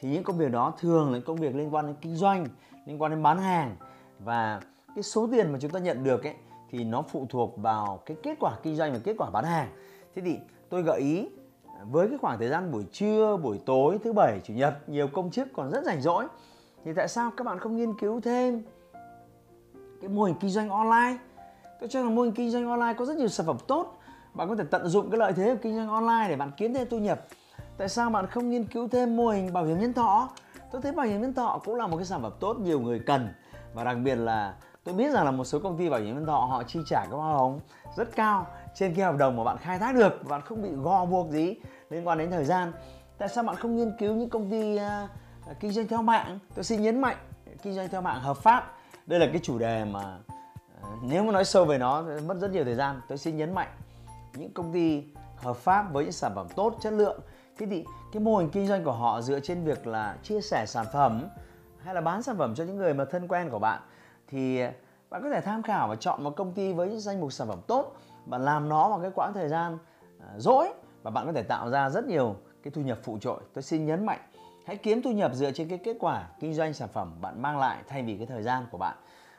Thì 0.00 0.08
những 0.08 0.24
công 0.24 0.38
việc 0.38 0.50
đó 0.50 0.72
thường 0.78 1.12
là 1.12 1.18
công 1.26 1.36
việc 1.36 1.54
liên 1.54 1.74
quan 1.74 1.86
đến 1.86 1.96
kinh 2.00 2.16
doanh, 2.16 2.46
liên 2.86 3.02
quan 3.02 3.10
đến 3.10 3.22
bán 3.22 3.38
hàng 3.38 3.76
và 4.18 4.60
cái 4.94 5.02
số 5.02 5.28
tiền 5.32 5.52
mà 5.52 5.58
chúng 5.62 5.70
ta 5.70 5.78
nhận 5.78 6.04
được 6.04 6.24
ấy, 6.24 6.34
thì 6.70 6.84
nó 6.84 7.02
phụ 7.02 7.26
thuộc 7.30 7.54
vào 7.56 8.00
cái 8.06 8.16
kết 8.22 8.36
quả 8.40 8.52
kinh 8.62 8.76
doanh 8.76 8.92
và 8.92 8.98
kết 9.04 9.14
quả 9.18 9.30
bán 9.30 9.44
hàng. 9.44 9.68
Thế 10.14 10.22
thì 10.22 10.38
tôi 10.68 10.82
gợi 10.82 11.00
ý, 11.00 11.28
với 11.90 12.08
cái 12.08 12.18
khoảng 12.18 12.38
thời 12.38 12.48
gian 12.48 12.72
buổi 12.72 12.84
trưa, 12.92 13.36
buổi 13.36 13.60
tối, 13.66 13.98
thứ 14.04 14.12
bảy, 14.12 14.40
chủ 14.44 14.54
nhật, 14.54 14.88
nhiều 14.88 15.08
công 15.08 15.30
chức 15.30 15.48
còn 15.52 15.70
rất 15.70 15.84
rảnh 15.84 16.00
rỗi. 16.00 16.24
Thì 16.84 16.92
tại 16.92 17.08
sao 17.08 17.30
các 17.36 17.44
bạn 17.44 17.58
không 17.58 17.76
nghiên 17.76 17.98
cứu 17.98 18.20
thêm 18.20 18.62
cái 20.00 20.08
mô 20.08 20.24
hình 20.24 20.36
kinh 20.40 20.50
doanh 20.50 20.70
online? 20.70 21.18
Tôi 21.80 21.88
cho 21.88 22.02
rằng 22.02 22.14
mô 22.14 22.22
hình 22.22 22.32
kinh 22.32 22.50
doanh 22.50 22.68
online 22.68 22.94
có 22.98 23.04
rất 23.04 23.16
nhiều 23.16 23.28
sản 23.28 23.46
phẩm 23.46 23.56
tốt. 23.66 23.98
Bạn 24.34 24.48
có 24.48 24.56
thể 24.56 24.64
tận 24.70 24.88
dụng 24.88 25.10
cái 25.10 25.18
lợi 25.18 25.32
thế 25.32 25.54
của 25.54 25.60
kinh 25.62 25.76
doanh 25.76 25.88
online 25.88 26.28
để 26.28 26.36
bạn 26.36 26.50
kiếm 26.56 26.74
thêm 26.74 26.86
thu 26.90 26.98
nhập. 26.98 27.20
Tại 27.76 27.88
sao 27.88 28.10
bạn 28.10 28.26
không 28.26 28.50
nghiên 28.50 28.64
cứu 28.64 28.88
thêm 28.88 29.16
mô 29.16 29.28
hình 29.28 29.52
bảo 29.52 29.64
hiểm 29.64 29.78
nhân 29.78 29.92
thọ? 29.92 30.30
Tôi 30.72 30.82
thấy 30.82 30.92
bảo 30.92 31.06
hiểm 31.06 31.20
nhân 31.20 31.34
thọ 31.34 31.60
cũng 31.64 31.74
là 31.74 31.86
một 31.86 31.96
cái 31.96 32.06
sản 32.06 32.22
phẩm 32.22 32.32
tốt 32.40 32.56
nhiều 32.60 32.80
người 32.80 32.98
cần. 32.98 33.28
Và 33.74 33.84
đặc 33.84 33.96
biệt 34.04 34.14
là 34.14 34.54
tôi 34.84 34.94
biết 34.94 35.12
rằng 35.12 35.24
là 35.24 35.30
một 35.30 35.44
số 35.44 35.58
công 35.58 35.78
ty 35.78 35.88
bảo 35.88 36.00
hiểm 36.00 36.14
nhân 36.14 36.26
thọ 36.26 36.38
họ 36.38 36.62
chi 36.62 36.80
trả 36.86 37.04
các 37.04 37.16
hoa 37.16 37.32
hồng 37.32 37.60
rất 37.96 38.16
cao 38.16 38.46
trên 38.74 38.94
cái 38.94 39.04
hợp 39.04 39.16
đồng 39.16 39.36
mà 39.36 39.44
bạn 39.44 39.56
khai 39.58 39.78
thác 39.78 39.94
được 39.94 40.28
bạn 40.28 40.40
không 40.40 40.62
bị 40.62 40.68
gò 40.70 41.04
buộc 41.04 41.30
gì 41.30 41.54
liên 41.90 42.06
quan 42.06 42.18
đến 42.18 42.30
thời 42.30 42.44
gian. 42.44 42.72
Tại 43.18 43.28
sao 43.28 43.44
bạn 43.44 43.56
không 43.56 43.76
nghiên 43.76 43.92
cứu 43.98 44.14
những 44.14 44.30
công 44.30 44.50
ty 44.50 44.76
uh, 44.76 45.60
kinh 45.60 45.70
doanh 45.70 45.88
theo 45.88 46.02
mạng? 46.02 46.38
Tôi 46.54 46.64
xin 46.64 46.82
nhấn 46.82 47.00
mạnh 47.00 47.16
kinh 47.62 47.74
doanh 47.74 47.88
theo 47.88 48.00
mạng 48.00 48.20
hợp 48.20 48.36
pháp 48.36 48.76
đây 49.06 49.20
là 49.20 49.26
cái 49.26 49.40
chủ 49.42 49.58
đề 49.58 49.84
mà 49.84 50.18
uh, 50.82 51.02
nếu 51.02 51.24
mà 51.24 51.32
nói 51.32 51.44
sâu 51.44 51.64
về 51.64 51.78
nó 51.78 52.04
mất 52.26 52.36
rất 52.40 52.50
nhiều 52.50 52.64
thời 52.64 52.74
gian. 52.74 53.00
Tôi 53.08 53.18
xin 53.18 53.36
nhấn 53.36 53.54
mạnh 53.54 53.68
những 54.34 54.52
công 54.52 54.72
ty 54.72 55.04
hợp 55.36 55.56
pháp 55.56 55.92
với 55.92 56.04
những 56.04 56.12
sản 56.12 56.32
phẩm 56.34 56.46
tốt 56.56 56.76
chất 56.80 56.92
lượng 56.92 57.20
thế 57.58 57.66
thì 57.70 57.84
cái 58.12 58.22
mô 58.22 58.36
hình 58.36 58.50
kinh 58.50 58.66
doanh 58.66 58.84
của 58.84 58.92
họ 58.92 59.20
dựa 59.22 59.40
trên 59.40 59.64
việc 59.64 59.86
là 59.86 60.16
chia 60.22 60.40
sẻ 60.40 60.66
sản 60.66 60.86
phẩm 60.92 61.28
hay 61.84 61.94
là 61.94 62.00
bán 62.00 62.22
sản 62.22 62.36
phẩm 62.38 62.54
cho 62.54 62.64
những 62.64 62.76
người 62.76 62.94
mà 62.94 63.04
thân 63.04 63.28
quen 63.28 63.50
của 63.50 63.58
bạn 63.58 63.80
thì 64.32 64.60
à, 64.60 64.72
bạn 65.10 65.22
có 65.22 65.30
thể 65.30 65.40
tham 65.40 65.62
khảo 65.62 65.88
và 65.88 65.96
chọn 65.96 66.24
một 66.24 66.36
công 66.36 66.52
ty 66.52 66.72
với 66.72 66.88
những 66.88 67.00
danh 67.00 67.20
mục 67.20 67.32
sản 67.32 67.48
phẩm 67.48 67.60
tốt 67.66 67.96
bạn 68.26 68.44
làm 68.44 68.68
nó 68.68 68.88
vào 68.88 68.98
cái 68.98 69.10
quãng 69.14 69.32
thời 69.34 69.48
gian 69.48 69.78
à, 70.20 70.26
dỗi 70.36 70.68
và 71.02 71.10
bạn 71.10 71.26
có 71.26 71.32
thể 71.32 71.42
tạo 71.42 71.70
ra 71.70 71.90
rất 71.90 72.04
nhiều 72.04 72.36
cái 72.62 72.70
thu 72.70 72.82
nhập 72.82 72.98
phụ 73.02 73.18
trội. 73.18 73.40
Tôi 73.54 73.62
xin 73.62 73.86
nhấn 73.86 74.06
mạnh, 74.06 74.20
hãy 74.66 74.76
kiếm 74.76 75.02
thu 75.02 75.10
nhập 75.10 75.34
dựa 75.34 75.50
trên 75.50 75.68
cái 75.68 75.78
kết 75.78 75.96
quả 76.00 76.28
kinh 76.40 76.54
doanh 76.54 76.74
sản 76.74 76.88
phẩm 76.92 77.14
bạn 77.20 77.42
mang 77.42 77.58
lại 77.58 77.78
thay 77.88 78.02
vì 78.02 78.16
cái 78.16 78.26
thời 78.26 78.42
gian 78.42 78.66
của 78.70 78.78
bạn. 78.78 78.96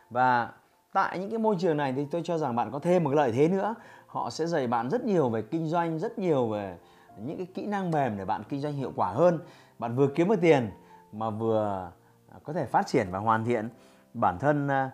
Và 0.10 0.52
tại 0.94 1.20
những 1.20 1.30
cái 1.30 1.40
môi 1.40 1.56
trường 1.60 1.78
này 1.78 1.94
thì 1.94 2.06
tôi 2.12 2.22
cho 2.26 2.38
rằng 2.38 2.56
bạn 2.56 2.72
có 2.72 2.80
thêm 2.80 3.04
một 3.04 3.10
cái 3.10 3.18
lợi 3.18 3.32
thế 3.32 3.48
nữa. 3.48 3.76
Họ 4.08 4.30
sẽ 4.30 4.46
dạy 4.46 4.68
bạn 4.68 4.90
rất 4.90 5.06
nhiều 5.06 5.30
về 5.30 5.42
kinh 5.42 5.68
doanh, 5.68 6.00
rất 6.00 6.20
nhiều 6.20 6.48
về 6.48 6.78
những 7.18 7.38
cái 7.38 7.48
kỹ 7.54 7.66
năng 7.66 7.92
mềm 7.92 8.18
để 8.18 8.26
bạn 8.26 8.44
kinh 8.50 8.62
doanh 8.62 8.74
hiệu 8.74 8.92
quả 8.96 9.08
hơn. 9.08 9.40
Bạn 9.80 9.96
vừa 9.96 10.08
kiếm 10.08 10.30
được 10.30 10.42
tiền 10.42 10.72
mà 11.12 11.30
vừa 11.30 11.92
à, 12.32 12.40
có 12.44 12.54
thể 12.54 12.66
phát 12.66 12.88
triển 12.88 13.08
và 13.12 13.20
hoàn 13.20 13.46
thiện 13.46 13.70
bản 14.14 14.40
thân 14.40 14.68
à, 14.68 14.92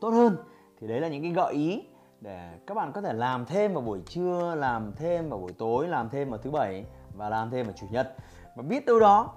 tốt 0.00 0.10
hơn. 0.10 0.36
Thì 0.80 0.86
đấy 0.86 1.00
là 1.00 1.08
những 1.08 1.22
cái 1.22 1.32
gợi 1.32 1.54
ý 1.54 1.84
để 2.20 2.58
các 2.66 2.74
bạn 2.74 2.92
có 2.92 3.00
thể 3.00 3.12
làm 3.12 3.46
thêm 3.46 3.72
vào 3.72 3.82
buổi 3.82 4.00
trưa, 4.06 4.54
làm 4.54 4.92
thêm 4.96 5.28
vào 5.28 5.38
buổi 5.38 5.52
tối, 5.58 5.88
làm 5.88 6.08
thêm 6.10 6.30
vào 6.30 6.38
thứ 6.38 6.50
bảy 6.50 6.84
và 7.16 7.28
làm 7.28 7.50
thêm 7.50 7.66
vào 7.66 7.74
chủ 7.76 7.86
nhật. 7.90 8.14
Và 8.56 8.62
biết 8.62 8.86
đâu 8.86 9.00
đó, 9.00 9.34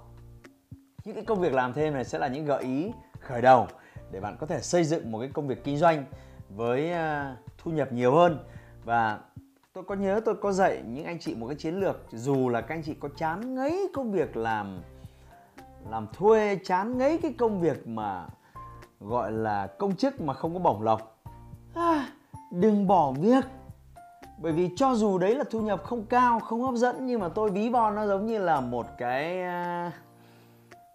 những 1.04 1.14
cái 1.14 1.24
công 1.24 1.40
việc 1.40 1.54
làm 1.54 1.72
thêm 1.72 1.94
này 1.94 2.04
sẽ 2.04 2.18
là 2.18 2.28
những 2.28 2.44
gợi 2.44 2.62
ý 2.62 2.92
khởi 3.20 3.42
đầu 3.42 3.66
để 4.10 4.20
bạn 4.20 4.36
có 4.40 4.46
thể 4.46 4.60
xây 4.60 4.84
dựng 4.84 5.10
một 5.10 5.18
cái 5.18 5.28
công 5.32 5.48
việc 5.48 5.64
kinh 5.64 5.76
doanh 5.76 6.04
với 6.48 6.92
à, 6.92 7.36
thu 7.58 7.70
nhập 7.70 7.92
nhiều 7.92 8.14
hơn. 8.14 8.38
Và 8.84 9.18
tôi 9.72 9.84
có 9.84 9.94
nhớ 9.94 10.20
tôi 10.24 10.34
có 10.34 10.52
dạy 10.52 10.82
những 10.86 11.04
anh 11.04 11.18
chị 11.18 11.34
một 11.34 11.46
cái 11.46 11.56
chiến 11.56 11.80
lược, 11.80 12.06
dù 12.10 12.48
là 12.48 12.60
các 12.60 12.74
anh 12.74 12.82
chị 12.82 12.94
có 12.94 13.08
chán 13.16 13.54
ngấy 13.54 13.90
công 13.94 14.12
việc 14.12 14.36
làm 14.36 14.82
làm 15.90 16.06
thuê, 16.12 16.58
chán 16.64 16.98
ngấy 16.98 17.18
cái 17.22 17.34
công 17.38 17.60
việc 17.60 17.88
mà 17.88 18.26
gọi 19.00 19.32
là 19.32 19.66
công 19.66 19.96
chức 19.96 20.20
mà 20.20 20.34
không 20.34 20.54
có 20.54 20.60
bổng 20.60 20.82
lộc. 20.82 21.18
À, 21.74 22.08
đừng 22.50 22.86
bỏ 22.86 23.12
việc. 23.12 23.44
Bởi 24.38 24.52
vì 24.52 24.70
cho 24.76 24.94
dù 24.94 25.18
đấy 25.18 25.34
là 25.34 25.44
thu 25.50 25.60
nhập 25.60 25.82
không 25.84 26.06
cao 26.06 26.40
không 26.40 26.62
hấp 26.62 26.74
dẫn 26.74 27.06
nhưng 27.06 27.20
mà 27.20 27.28
tôi 27.28 27.50
ví 27.50 27.68
von 27.68 27.94
nó 27.94 28.06
giống 28.06 28.26
như 28.26 28.38
là 28.38 28.60
một 28.60 28.86
cái 28.98 29.42
à, 29.42 29.92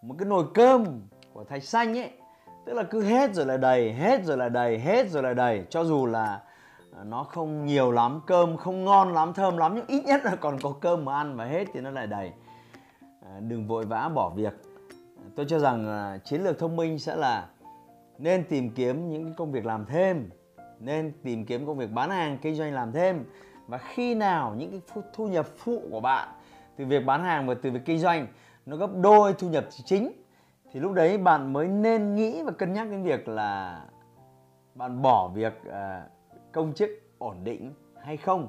một 0.02 0.16
cái 0.18 0.28
nồi 0.28 0.46
cơm 0.54 1.02
của 1.34 1.44
thạch 1.44 1.64
xanh 1.64 1.98
ấy. 1.98 2.12
Tức 2.66 2.74
là 2.74 2.84
cứ 2.84 3.04
hết 3.04 3.36
rồi 3.36 3.46
là 3.46 3.58
đầy 3.58 3.94
hết 3.94 4.26
rồi 4.26 4.38
là 4.38 4.50
đầy 4.50 4.80
hết 4.80 5.10
rồi 5.10 5.24
là 5.24 5.34
đầy. 5.34 5.66
Cho 5.70 5.84
dù 5.84 6.06
là 6.06 6.42
à, 6.98 7.04
nó 7.04 7.24
không 7.24 7.66
nhiều 7.66 7.92
lắm 7.92 8.22
cơm 8.28 8.58
không 8.58 8.86
ngon 8.86 9.14
lắm 9.14 9.34
thơm 9.34 9.58
lắm 9.58 9.76
nhưng 9.76 9.88
ít 9.88 10.04
nhất 10.06 10.22
là 10.26 10.36
còn 10.36 10.58
có 10.62 10.74
cơm 10.82 11.06
mà 11.06 11.16
ăn 11.16 11.36
và 11.38 11.46
hết 11.46 11.68
thì 11.74 11.82
nó 11.82 11.92
lại 11.92 12.08
đầy. 12.08 12.32
À, 13.26 13.40
đừng 13.40 13.68
vội 13.68 13.86
vã 13.86 14.10
bỏ 14.10 14.30
việc. 14.30 14.54
Tôi 15.36 15.46
cho 15.50 15.60
rằng 15.60 16.20
chiến 16.26 16.44
lược 16.44 16.60
thông 16.60 16.76
minh 16.76 17.00
sẽ 17.00 17.16
là 17.16 17.48
nên 18.22 18.44
tìm 18.44 18.70
kiếm 18.70 19.10
những 19.10 19.34
công 19.38 19.52
việc 19.52 19.66
làm 19.66 19.86
thêm. 19.86 20.30
Nên 20.80 21.14
tìm 21.24 21.46
kiếm 21.46 21.66
công 21.66 21.78
việc 21.78 21.92
bán 21.92 22.10
hàng, 22.10 22.38
kinh 22.42 22.56
doanh 22.56 22.74
làm 22.74 22.92
thêm. 22.92 23.26
Và 23.68 23.78
khi 23.78 24.16
nào 24.16 24.56
những 24.58 24.72
cái 24.72 25.04
thu 25.14 25.28
nhập 25.28 25.48
phụ 25.58 25.82
của 25.92 26.00
bạn 26.00 26.30
từ 26.78 26.86
việc 26.86 27.06
bán 27.06 27.24
hàng 27.24 27.48
và 27.48 27.54
từ 27.62 27.72
việc 27.72 27.80
kinh 27.86 28.00
doanh 28.00 28.28
nó 28.66 28.78
gấp 28.78 28.90
đôi 29.02 29.34
thu 29.34 29.50
nhập 29.50 29.66
chính 29.86 30.12
thì 30.72 30.80
lúc 30.80 30.94
đấy 30.94 31.18
bạn 31.18 31.54
mới 31.54 31.68
nên 31.68 32.16
nghĩ 32.16 32.44
và 32.44 32.52
cân 32.52 32.74
nhắc 32.74 32.88
đến 32.92 33.04
việc 33.04 33.28
là 33.28 33.82
bạn 34.76 35.02
bỏ 35.02 35.28
việc 35.28 35.54
à, 35.72 36.06
công 36.52 36.74
chức 36.74 36.90
ổn 37.18 37.36
định 37.44 37.74
hay 38.04 38.18
không. 38.18 38.48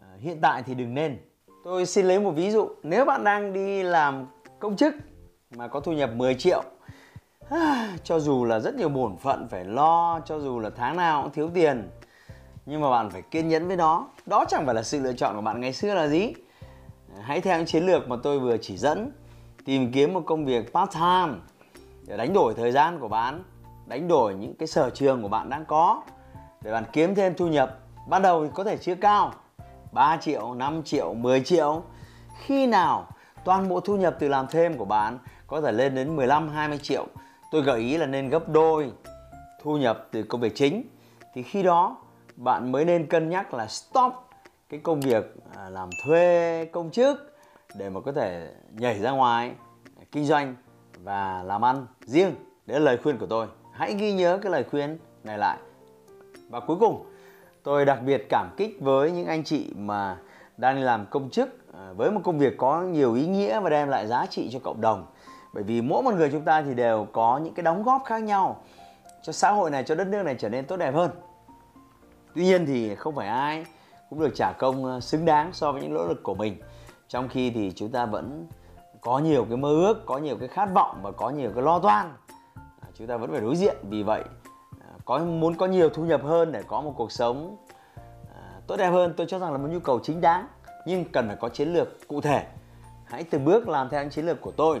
À, 0.00 0.08
hiện 0.18 0.38
tại 0.40 0.62
thì 0.62 0.74
đừng 0.74 0.94
nên. 0.94 1.18
Tôi 1.64 1.86
xin 1.86 2.06
lấy 2.06 2.20
một 2.20 2.30
ví 2.30 2.50
dụ. 2.50 2.68
Nếu 2.82 3.04
bạn 3.04 3.24
đang 3.24 3.52
đi 3.52 3.82
làm 3.82 4.26
công 4.58 4.76
chức 4.76 4.94
mà 5.56 5.68
có 5.68 5.80
thu 5.80 5.92
nhập 5.92 6.10
10 6.14 6.34
triệu 6.34 6.62
cho 8.04 8.20
dù 8.20 8.44
là 8.44 8.60
rất 8.60 8.74
nhiều 8.74 8.88
bổn 8.88 9.16
phận 9.16 9.48
phải 9.50 9.64
lo 9.64 10.20
cho 10.20 10.40
dù 10.40 10.58
là 10.58 10.70
tháng 10.76 10.96
nào 10.96 11.22
cũng 11.22 11.32
thiếu 11.32 11.50
tiền 11.54 11.90
nhưng 12.66 12.80
mà 12.80 12.90
bạn 12.90 13.10
phải 13.10 13.22
kiên 13.22 13.48
nhẫn 13.48 13.68
với 13.68 13.76
nó. 13.76 14.08
Đó 14.26 14.44
chẳng 14.48 14.66
phải 14.66 14.74
là 14.74 14.82
sự 14.82 15.00
lựa 15.00 15.12
chọn 15.12 15.34
của 15.36 15.42
bạn 15.42 15.60
ngày 15.60 15.72
xưa 15.72 15.94
là 15.94 16.08
gì. 16.08 16.32
Hãy 17.20 17.40
theo 17.40 17.56
những 17.56 17.66
chiến 17.66 17.86
lược 17.86 18.08
mà 18.08 18.16
tôi 18.22 18.38
vừa 18.38 18.56
chỉ 18.56 18.76
dẫn 18.76 19.12
tìm 19.64 19.92
kiếm 19.92 20.14
một 20.14 20.22
công 20.26 20.44
việc 20.44 20.74
part 20.74 20.90
time 20.94 21.38
để 22.06 22.16
đánh 22.16 22.32
đổi 22.32 22.54
thời 22.54 22.72
gian 22.72 22.98
của 23.00 23.08
bạn 23.08 23.42
đánh 23.86 24.08
đổi 24.08 24.34
những 24.34 24.54
cái 24.54 24.66
sở 24.66 24.90
trường 24.90 25.22
của 25.22 25.28
bạn 25.28 25.50
đang 25.50 25.64
có 25.64 26.02
để 26.62 26.72
bạn 26.72 26.84
kiếm 26.92 27.14
thêm 27.14 27.34
thu 27.34 27.48
nhập. 27.48 27.78
Ban 28.08 28.22
đầu 28.22 28.44
thì 28.44 28.50
có 28.54 28.64
thể 28.64 28.76
chưa 28.76 28.94
cao 28.94 29.32
3 29.92 30.16
triệu, 30.16 30.54
5 30.54 30.82
triệu, 30.82 31.14
10 31.14 31.40
triệu. 31.40 31.82
Khi 32.40 32.66
nào 32.66 33.06
toàn 33.44 33.68
bộ 33.68 33.80
thu 33.80 33.96
nhập 33.96 34.16
từ 34.18 34.28
làm 34.28 34.46
thêm 34.46 34.76
của 34.78 34.84
bạn 34.84 35.18
có 35.46 35.60
thể 35.60 35.72
lên 35.72 35.94
đến 35.94 36.16
15, 36.16 36.48
20 36.48 36.78
triệu 36.82 37.06
tôi 37.54 37.62
gợi 37.62 37.80
ý 37.80 37.96
là 37.96 38.06
nên 38.06 38.28
gấp 38.28 38.48
đôi 38.48 38.92
thu 39.62 39.76
nhập 39.76 40.08
từ 40.10 40.22
công 40.22 40.40
việc 40.40 40.54
chính. 40.54 40.82
Thì 41.34 41.42
khi 41.42 41.62
đó, 41.62 41.96
bạn 42.36 42.72
mới 42.72 42.84
nên 42.84 43.06
cân 43.06 43.30
nhắc 43.30 43.54
là 43.54 43.66
stop 43.66 44.12
cái 44.68 44.80
công 44.82 45.00
việc 45.00 45.34
à, 45.56 45.68
làm 45.68 45.90
thuê 46.04 46.64
công 46.72 46.90
chức 46.90 47.36
để 47.74 47.90
mà 47.90 48.00
có 48.00 48.12
thể 48.12 48.50
nhảy 48.72 48.98
ra 48.98 49.10
ngoài 49.10 49.52
kinh 50.12 50.24
doanh 50.24 50.54
và 51.04 51.42
làm 51.42 51.64
ăn 51.64 51.86
riêng. 52.00 52.34
Đấy 52.66 52.80
là 52.80 52.84
lời 52.84 52.98
khuyên 53.02 53.18
của 53.18 53.26
tôi. 53.26 53.46
Hãy 53.72 53.94
ghi 53.94 54.12
nhớ 54.12 54.38
cái 54.42 54.52
lời 54.52 54.64
khuyên 54.70 54.98
này 55.24 55.38
lại. 55.38 55.58
Và 56.50 56.60
cuối 56.60 56.76
cùng, 56.80 57.06
tôi 57.62 57.84
đặc 57.84 57.98
biệt 58.06 58.26
cảm 58.28 58.54
kích 58.56 58.78
với 58.80 59.10
những 59.10 59.26
anh 59.26 59.44
chị 59.44 59.72
mà 59.76 60.16
đang 60.56 60.80
làm 60.80 61.06
công 61.10 61.30
chức 61.30 61.72
à, 61.74 61.92
với 61.96 62.10
một 62.10 62.20
công 62.24 62.38
việc 62.38 62.56
có 62.58 62.82
nhiều 62.82 63.14
ý 63.14 63.26
nghĩa 63.26 63.60
và 63.60 63.70
đem 63.70 63.88
lại 63.88 64.06
giá 64.06 64.26
trị 64.26 64.48
cho 64.52 64.58
cộng 64.58 64.80
đồng 64.80 65.06
bởi 65.54 65.62
vì 65.62 65.80
mỗi 65.80 66.02
một 66.02 66.14
người 66.14 66.30
chúng 66.30 66.44
ta 66.44 66.62
thì 66.62 66.74
đều 66.74 67.06
có 67.12 67.38
những 67.38 67.54
cái 67.54 67.62
đóng 67.62 67.82
góp 67.82 68.02
khác 68.04 68.22
nhau 68.22 68.60
cho 69.22 69.32
xã 69.32 69.50
hội 69.50 69.70
này, 69.70 69.84
cho 69.84 69.94
đất 69.94 70.06
nước 70.06 70.22
này 70.22 70.36
trở 70.38 70.48
nên 70.48 70.66
tốt 70.66 70.76
đẹp 70.76 70.94
hơn. 70.94 71.10
Tuy 72.34 72.44
nhiên 72.44 72.66
thì 72.66 72.94
không 72.94 73.14
phải 73.14 73.28
ai 73.28 73.66
cũng 74.10 74.20
được 74.20 74.32
trả 74.34 74.52
công 74.52 74.84
ờ, 74.84 75.00
xứng 75.00 75.24
đáng 75.24 75.52
so 75.52 75.72
với 75.72 75.82
những 75.82 75.94
nỗ 75.94 76.06
lực 76.06 76.22
của 76.22 76.34
mình. 76.34 76.60
Trong 77.08 77.28
khi 77.28 77.50
thì 77.50 77.72
chúng 77.76 77.88
ta 77.88 78.06
vẫn 78.06 78.46
có 79.00 79.18
nhiều 79.18 79.44
cái 79.48 79.56
mơ 79.56 79.68
ước, 79.68 80.06
có 80.06 80.18
nhiều 80.18 80.36
cái 80.36 80.48
khát 80.48 80.68
vọng 80.74 80.98
và 81.02 81.12
có 81.12 81.30
nhiều 81.30 81.50
cái 81.54 81.62
lo 81.62 81.78
toan. 81.78 82.12
À, 82.54 82.88
chúng 82.94 83.06
ta 83.06 83.16
vẫn 83.16 83.30
phải 83.30 83.40
đối 83.40 83.56
diện. 83.56 83.76
Vì 83.82 84.02
vậy 84.02 84.24
à, 84.80 84.88
có, 85.04 85.18
muốn 85.18 85.56
có 85.56 85.66
nhiều 85.66 85.88
thu 85.88 86.04
nhập 86.04 86.20
hơn 86.24 86.52
để 86.52 86.62
có 86.68 86.80
một 86.80 86.94
cuộc 86.96 87.12
sống 87.12 87.56
à, 88.34 88.40
tốt 88.66 88.76
đẹp 88.76 88.90
hơn, 88.90 89.14
tôi 89.16 89.26
cho 89.30 89.38
rằng 89.38 89.52
là 89.52 89.58
một 89.58 89.68
nhu 89.70 89.80
cầu 89.80 90.00
chính 90.02 90.20
đáng. 90.20 90.46
Nhưng 90.86 91.04
cần 91.04 91.26
phải 91.26 91.36
có 91.36 91.48
chiến 91.48 91.72
lược 91.72 92.08
cụ 92.08 92.20
thể. 92.20 92.46
Hãy 93.04 93.24
từng 93.24 93.44
bước 93.44 93.68
làm 93.68 93.88
theo 93.88 94.02
những 94.02 94.10
chiến 94.10 94.26
lược 94.26 94.40
của 94.40 94.52
tôi 94.56 94.80